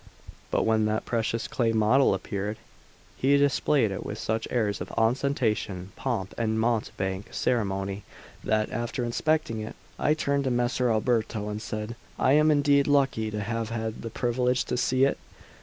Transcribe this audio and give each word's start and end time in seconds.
But 0.49 0.65
when 0.65 0.85
that 0.85 1.05
precious 1.05 1.47
clay 1.47 1.73
model 1.73 2.15
appeared, 2.15 2.57
he 3.17 3.37
displayed 3.37 3.91
it 3.91 4.03
with 4.03 4.17
such 4.17 4.47
airs 4.49 4.81
of 4.81 4.91
ostentation, 4.97 5.91
pomp, 5.95 6.33
and 6.39 6.59
mountebank 6.59 7.31
ceremony, 7.31 8.01
that, 8.43 8.71
after 8.71 9.03
inspecting 9.05 9.59
it, 9.59 9.75
I 9.99 10.15
turned 10.15 10.45
to 10.45 10.49
Messer 10.49 10.89
Alberto 10.91 11.49
and 11.49 11.61
said: 11.61 11.95
"I 12.17 12.31
am 12.33 12.49
indeed 12.49 12.87
lucky 12.87 13.29
to 13.29 13.41
have 13.41 13.69
had 13.69 14.01
the 14.01 14.09
privilege 14.09 14.63
to 14.65 14.75
see 14.75 15.03
it!" 15.05 15.19